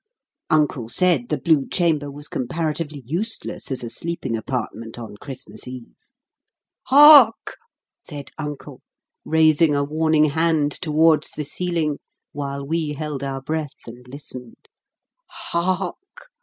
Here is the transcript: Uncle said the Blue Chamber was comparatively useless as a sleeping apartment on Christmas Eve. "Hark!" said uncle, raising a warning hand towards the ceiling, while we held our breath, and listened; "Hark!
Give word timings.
Uncle 0.49 0.89
said 0.89 1.29
the 1.29 1.37
Blue 1.37 1.67
Chamber 1.69 2.09
was 2.09 2.27
comparatively 2.27 3.03
useless 3.05 3.69
as 3.71 3.83
a 3.83 3.89
sleeping 3.91 4.35
apartment 4.35 4.97
on 4.97 5.15
Christmas 5.17 5.67
Eve. 5.67 5.93
"Hark!" 6.87 7.57
said 8.01 8.31
uncle, 8.35 8.81
raising 9.25 9.75
a 9.75 9.83
warning 9.83 10.25
hand 10.25 10.71
towards 10.71 11.29
the 11.29 11.45
ceiling, 11.45 11.99
while 12.31 12.65
we 12.65 12.93
held 12.93 13.21
our 13.21 13.41
breath, 13.43 13.75
and 13.85 14.07
listened; 14.07 14.67
"Hark! 15.29 15.97